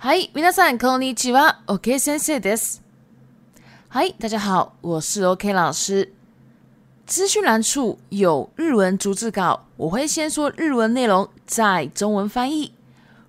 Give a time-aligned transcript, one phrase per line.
[0.00, 1.56] 嗨，i さんこんにちは。
[1.66, 2.78] OK, 先说 t h
[3.88, 6.12] i 大家好，我是 OK 老师。
[7.04, 12.72] 资讯栏处有日文逐字稿，我会先说日文内容，再中文翻译。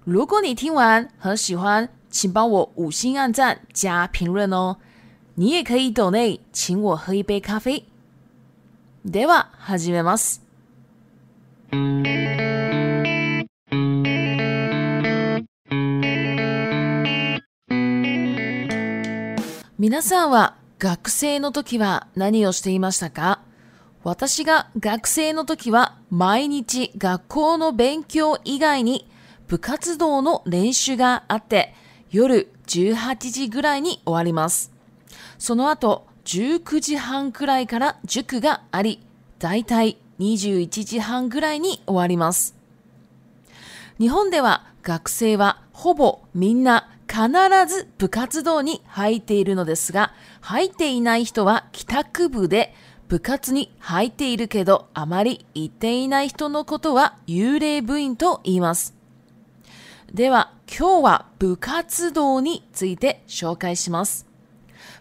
[0.03, 4.77] 如果你听完很喜欢，请帮我五星按赞加评论哦。
[5.33, 7.83] 你也可以 d 内请我喝一杯咖啡。
[9.03, 10.39] では、はめます。
[19.79, 23.39] 皆さんは学生の時は何をしていましたか
[24.03, 29.09] 私が学生の時は毎日学校の勉強以外に
[29.47, 31.73] 部活動の練習があって
[32.11, 34.73] 夜18時ぐらいに終わります。
[35.37, 38.99] その後19時半くらいから塾があり、
[39.39, 42.53] だいたい21時半ぐらいに終わります。
[43.97, 47.27] 日本では学生はほぼみんな必
[47.67, 52.73] ず部活動に入っているのですが、入っていない人は帰宅部で、
[53.07, 58.93] 部活に入っているけどあまり行っていない人のことは幽霊部員と言います。
[60.13, 64.27] では今日は部活動について紹介します。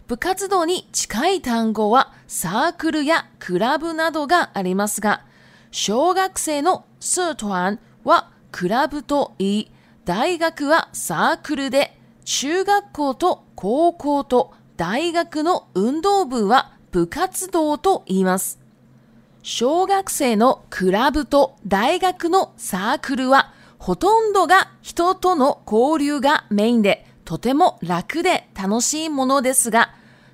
[0.07, 5.23] 部活動に近い単語はサークルやクラブなどがありますが、
[5.69, 9.71] 小学生のスートンはクラブと言い、
[10.05, 11.95] 大学はサークルで、
[12.31, 18.59] 中学校と高校と大学の運動部は部活動と言います。
[19.41, 29.91] 小学生のクラブと大学のサークルはほとんどが人との交流がメインでとても楽で楽しいものですが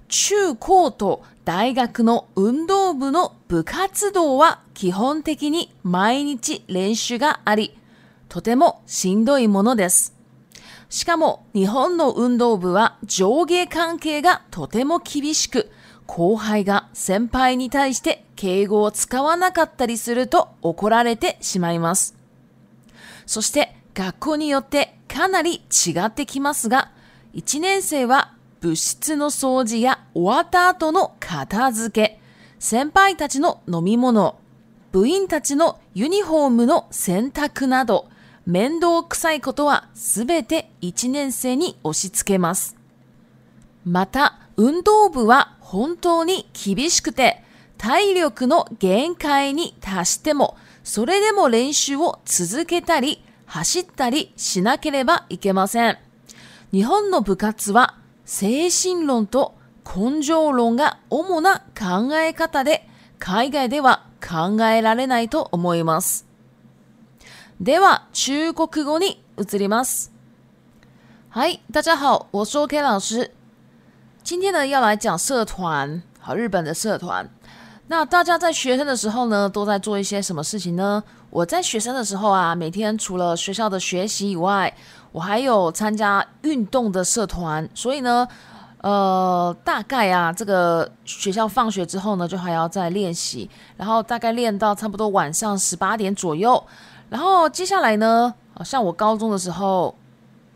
[0.09, 7.73] 中高と大学の運動部の部活動は基本的に毎日練習があり
[8.27, 10.14] とてもしんどいものです。
[10.89, 15.71] しかも日本の運動部は上下関係がとても厳しく、
[16.05, 22.15] 後輩が先輩に対して敬語を使わなかったりすると怒られてしまいます。
[23.25, 25.55] そして学校によってかなり
[25.87, 26.91] 違ってきますが、
[27.33, 32.21] 1年生は物質の掃除や終わった後の片付け、
[32.59, 34.39] 先輩たちの飲み物、
[34.91, 38.07] 部員たちのユニフォームの洗濯など、
[38.47, 42.75] 面倒くさいことはすべて1年生に押し付けます。
[43.85, 47.43] また、運動部は本当に厳しくて、
[47.77, 55.97] 体力の限界に達しても、それでも練習を続けたり、走ったりしなければいけません。
[56.71, 57.95] 日本の部活は
[58.25, 66.27] 精神論と根性論が主な考え方で、海外では考えられないと思います。
[67.59, 70.11] では中国語に移ります。
[71.49, 73.31] い、大家好，我是 o K 老师。
[74.23, 77.29] 今天呢，要来讲社团，好，日本的社团。
[77.87, 81.01] 那大家在学生的时候呢，都在做一些什么事情呢？
[81.29, 84.75] 我在学生的时候啊，每天除了学校的学习以外，
[85.13, 87.69] 我还有参加运动的社团。
[87.73, 88.27] 所以呢，
[88.81, 96.61] 呃，大概啊，这个学校放学之后呢，就还要再练习，然后大概练到差不多晚上十八点左右。
[97.15, 98.35] 然后接下来呢？
[98.65, 99.95] 像我高中的时候，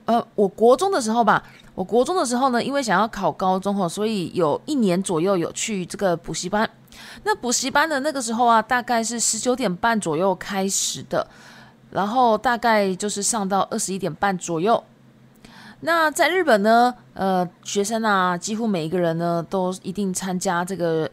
[0.04, 1.42] 呃，我国中的时候吧，
[1.74, 6.70] 我国中的时候呢，因为想要考高中哦，所以有一年左右有去这个补习班。
[7.24, 11.26] 那补习班的那个时候啊，大概是十九点半左右开始的，
[11.92, 14.84] 然后大概就是上到二十一点半左右。
[15.80, 21.10] 那在日本呢，呃，学生啊，几乎每一个人呢，都一定参加这个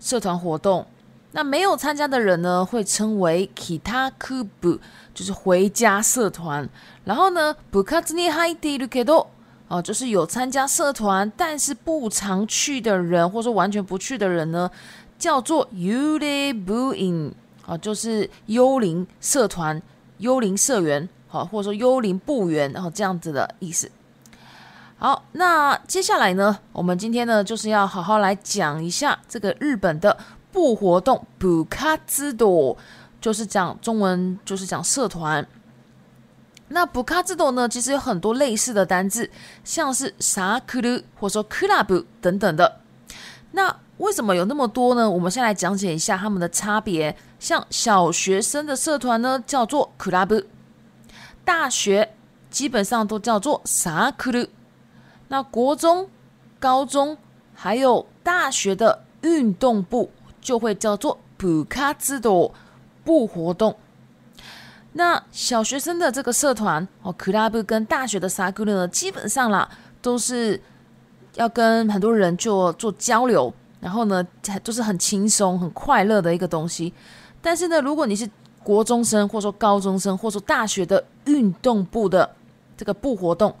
[0.00, 0.86] 社团活动。
[1.32, 4.78] 那没有参加的人呢，会称为 kitakubu，
[5.14, 6.66] 就是回家社团。
[7.04, 9.26] 然后呢，b u k a n HAI ニ i d デ k ルケ o
[9.68, 14.70] 啊，就是有参加社团但是不常去的人，或者说完全不去的人呢，
[15.18, 17.32] 叫做ユ e b u i n
[17.66, 19.80] 啊，就是幽灵社团、
[20.18, 23.90] 幽灵社员，好，或者说幽灵部员，然后这样子的意思。
[24.96, 30.16] 好，那接下来呢，我们今天呢，就是要好好来讲一下这个日本的。
[30.52, 32.76] 不活动不卡兹多，
[33.20, 35.46] 就是讲中文，就是讲社团。
[36.68, 37.68] 那不卡兹多呢？
[37.68, 39.30] 其实有很多类似的单字，
[39.64, 42.80] 像是啥 c 鲁或者说 club 等等的。
[43.52, 45.08] 那为什么有那么多呢？
[45.10, 47.16] 我们先来讲解一下他们的差别。
[47.40, 50.44] 像小学生的社团呢，叫做 club；
[51.44, 52.10] 大学
[52.50, 54.46] 基本上都叫做啥 c 鲁。
[55.28, 56.08] 那国中、
[56.58, 57.16] 高中
[57.54, 60.10] 还有大学的运动部。
[60.48, 62.50] 就会叫做不卡之多
[63.04, 63.76] 不活动。
[64.94, 69.68] 那小学生的这个社团哦，club 跟大学的 s a k u r 呢，基本上啦
[70.00, 70.58] 都是
[71.34, 74.26] 要跟很多人做做交流，然后呢
[74.64, 76.94] 都是很轻松、很快乐的一个东西。
[77.42, 78.26] 但是呢，如果你是
[78.64, 82.26] 国中生，或者说高中生，或者说大学的运动部的
[82.74, 83.54] 这个不活动，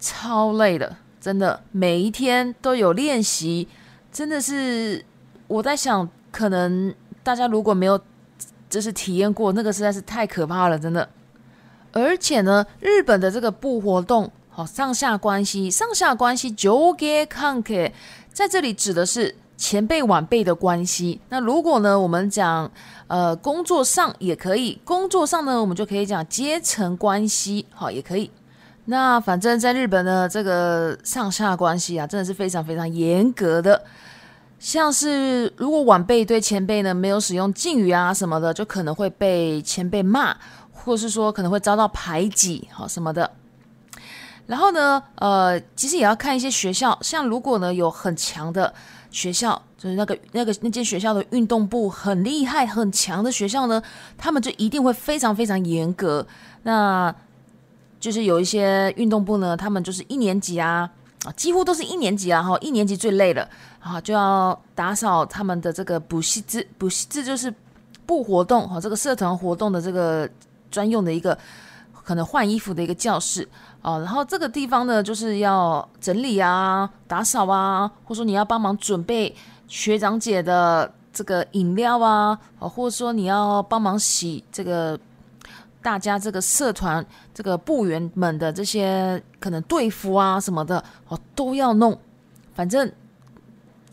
[0.00, 3.68] 超累的，真的每一天都有练习，
[4.10, 5.04] 真的是。
[5.52, 8.00] 我在想，可能大家如果没有
[8.70, 11.06] 就是体验过，那个实在是太可怕了，真的。
[11.92, 17.92] 而且呢，日本的这个不活动，好上下关系，上下关系就给看开，
[18.32, 21.20] 在这里指的是前辈晚辈的关系。
[21.28, 22.70] 那如果呢，我们讲
[23.08, 28.30] 呃工作上也可以，工作上呢，我们就可以讲阶层关系，好也可以。
[28.86, 33.84] 那反正，在日本呢，这个上下关系啊，真的是非常非常严格的。
[34.62, 40.34] 像是如果晚辈对前辈呢没有使用敬语啊什么的，就可能会被前辈骂，
[40.72, 43.28] 或是说可能会遭到排挤，好什么的。
[44.46, 48.72] 然后呢，呃，其实也要看一些学校，像如果呢有很强的
[49.10, 53.82] 学校，就是那个那个那间学校的运动部很厉害很强的学校呢，
[54.16, 56.24] 他们就一定会非常非常严格。
[56.62, 57.12] 那
[57.98, 60.88] 就是有一些运动部呢，他们就是一年级啊。
[61.24, 63.48] 啊，几乎都是一年级啊，哈，一年级最累了，
[63.80, 67.52] 啊，就要打扫他们的这个补习之补习，这就是
[68.04, 70.28] 不活动，哈，这个社团活动的这个
[70.70, 71.36] 专用的一个
[72.02, 73.48] 可能换衣服的一个教室，
[73.82, 79.32] 啊，然后这个地方呢，就是要整理啊，打扫啊，或者说你要帮忙准备
[79.68, 84.98] 学长姐的这个饮料啊，啊，或者说你要帮忙洗这个。
[85.82, 91.98] 大家这个社团这个部员们的这些可能队服啊什么的哦都要弄，
[92.54, 92.90] 反正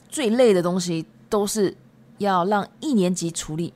[0.07, 1.75] 最累的东西都是
[2.19, 3.74] 要让一年级处理。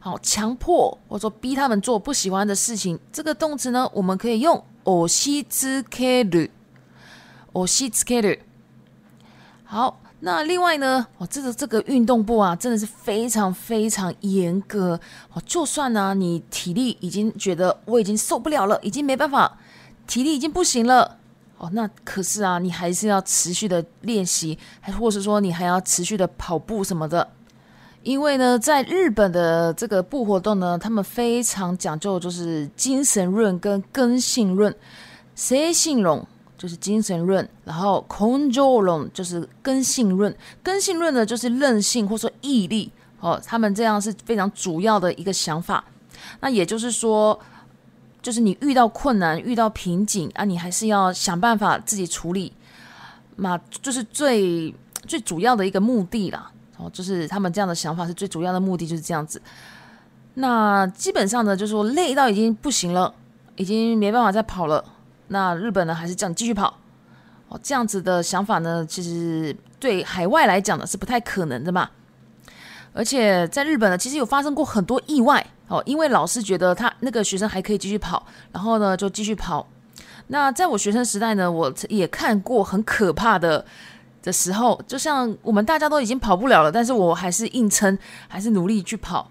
[0.00, 6.50] 好，强迫或者说逼他们做不喜欢的事情，这个动词呢，我们可以用“オシツケル”、
[7.52, 8.38] “オシツケル”。
[9.64, 9.96] 好。
[10.22, 14.98] 那另外呢，哦，这个这个运动部啊，真的是非常非常严格
[15.32, 15.42] 哦。
[15.46, 19.56] 就算呢，你体力已经觉得我已经受不了了，已经没办法，
[20.06, 21.16] 体力已经不行了
[21.56, 21.70] 哦。
[21.72, 27.26] 那可是啊，你还是要持续的练习，还或是说你还要持续的跑步什么的。
[28.02, 34.74] 因为呢，在日本的这个部活动呢，他们非常讲究就是精神润跟根性润，
[35.34, 36.26] 谁心容。
[36.60, 40.30] 就是精神论，然后 c o n j o l 就是根性论，
[40.62, 45.82] 根性论呢就是韧性或者说毅力哦，他们这样是非常主要的一个想法。
[46.40, 47.40] 那也就是说，
[48.20, 52.52] 就是你遇到困难、遇到瓶颈啊，你还是要想办法自己处理，
[53.36, 54.74] 那就是最
[55.06, 56.52] 最主要的一个目的啦。
[56.76, 59.40] 哦，就是他们这样的想法是最主要的目的，就是这样子。
[60.34, 63.14] 那基本上呢，就是累到已经不行了，
[63.56, 64.84] 已经没办法再跑了。
[65.32, 66.76] 那日本呢，还是叫你继续跑，
[67.48, 71.88] 哦，这样子的想法呢，其实对海外来讲呢是不太可能的嘛。
[72.92, 79.64] 而且在日本呢，其实有发生过很多意外，哦，因为老师觉得他那个学生还可以继续跑，然后呢就继续跑。
[80.26, 83.64] 那在我学生时代呢，我也看过很可怕的
[84.20, 87.96] 的时候，就像我们大家都已经跑不了了，但是我还是硬撑，
[88.26, 89.30] 还是努力去跑。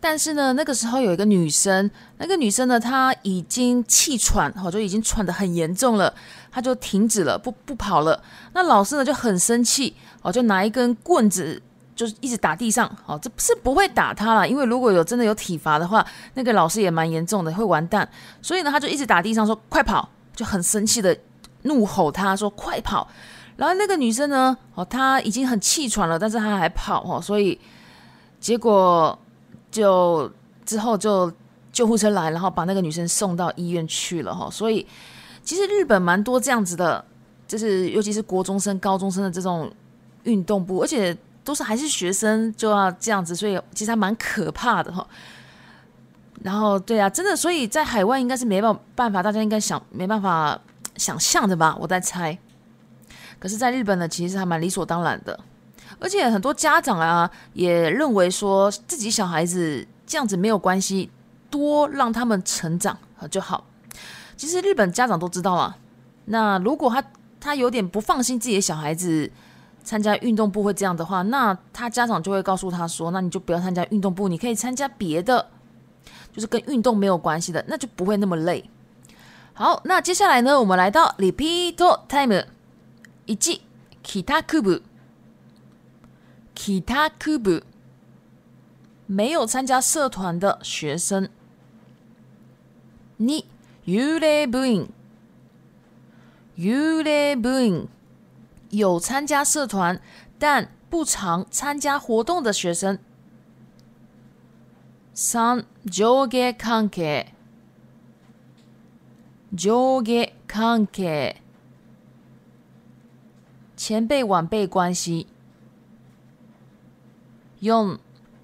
[0.00, 6.12] 但是呢，那个时候有一个女生，那个女生呢，她已经气喘，哦，就已经喘的很严重了，
[6.50, 8.20] 她就停止了，不不跑了。
[8.54, 11.60] 那老师呢就很生气，哦，就拿一根棍子，
[11.94, 18.08] 就是一直打地上，哦，这是不会打她了，因为如果有真的有体罚的话，那个老师也蛮严重的，会完蛋。
[18.40, 21.14] 所以呢，她就一直打地上，说快跑，就很生气的
[21.64, 23.06] 怒吼她说快跑。
[23.56, 27.60] 然后那个女生呢，哦，她已经很气喘了，但是她还跑，哦，所以
[28.40, 29.16] 结果。
[29.70, 30.30] 就
[30.64, 31.32] 之后就
[31.72, 34.48] 救护车来，然后把那个女生送到医院去了哈。
[34.50, 34.84] 所以
[35.44, 37.02] 其实日本蛮多这样子的，
[37.46, 39.70] 就是尤其是国中生、高中生的这种
[40.24, 45.06] 运动部，而且都是还是学生就要这样子，所以其实还蛮可怕的哈。
[46.42, 50.58] 然后对啊，真的，所以在海外应该是没办法，大家应该想没办法
[50.96, 51.76] 想象的吧？
[51.80, 52.36] 我在猜。
[53.38, 55.38] 可是，在日本呢，其实还蛮理所当然的。
[56.00, 61.10] 而且很多家长啊也认为说，自己小孩子这样子没有关系，
[61.50, 62.96] 多让他们成长
[63.30, 63.64] 就好。
[64.36, 65.76] 其实日本家长都知道啊，
[66.24, 67.04] 那如果他
[67.38, 69.30] 他有点不放心自己的小孩子
[69.84, 75.46] 参加运动部会这样的话，那他家长就会告诉他说，那你就不要参加运动部，你可以参加别的，
[76.32, 78.64] 就是跟运动没有关系的，那就不会那么累。
[79.52, 81.74] 好，那接下来呢，我们来到 repeat
[82.08, 82.42] time
[83.26, 83.34] 一
[84.02, 84.80] 기타ク
[86.60, 87.62] 其他科部
[89.06, 91.30] 没有参加社团的学生，
[93.16, 93.28] 二
[93.84, 94.86] 有来不因
[96.56, 97.88] 有来不因
[98.68, 100.02] 有参加社团
[100.38, 102.98] 但不常参加活动的学生，
[105.14, 107.26] 三上下关系，
[109.56, 110.12] 上下
[110.52, 111.36] 关系，
[113.78, 115.26] 前辈晚辈关系。
[117.62, 117.66] 四、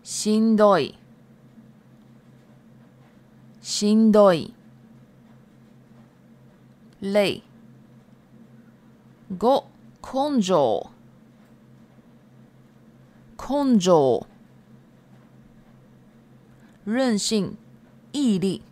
[0.03, 0.99] しんどい
[3.63, 4.53] しんどい
[7.01, 7.43] 累
[9.39, 9.69] 五、
[10.03, 10.91] 根性
[13.39, 14.27] 根性
[16.85, 17.57] 任性
[18.13, 18.63] 毅力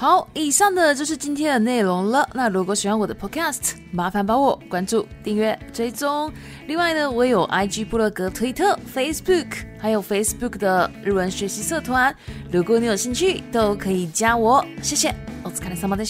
[0.00, 2.26] 好，以上的就是今天的内容了。
[2.32, 6.32] 那如果喜欢我的 Podcast，麻烦帮我关注、订阅、追踪。
[6.66, 12.16] 另外呢，我有 IG、布洛格、推特、Facebook，还有 Facebook 的日文学习社团。
[12.50, 14.64] 如果你有兴趣，都可以加我。
[14.82, 16.02] 谢谢，我是卡里桑巴的